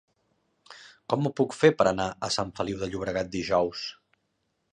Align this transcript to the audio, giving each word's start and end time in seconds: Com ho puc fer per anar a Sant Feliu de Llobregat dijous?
Com 1.13 1.29
ho 1.29 1.33
puc 1.41 1.53
fer 1.57 1.71
per 1.81 1.87
anar 1.91 2.09
a 2.15 2.31
Sant 2.37 2.55
Feliu 2.61 2.81
de 2.85 2.91
Llobregat 2.95 3.31
dijous? 3.37 3.85